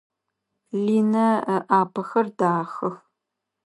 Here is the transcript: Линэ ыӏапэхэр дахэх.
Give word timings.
Линэ 0.83 1.27
ыӏапэхэр 1.55 2.27
дахэх. 2.37 2.95